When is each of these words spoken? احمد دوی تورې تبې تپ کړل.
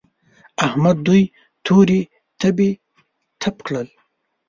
احمد 0.65 0.97
دوی 1.07 1.23
تورې 1.65 2.01
تبې 2.39 2.69
تپ 3.41 3.55
کړل. 3.65 3.87